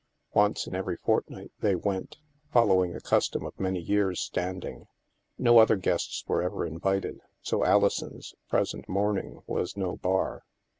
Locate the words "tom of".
3.29-3.59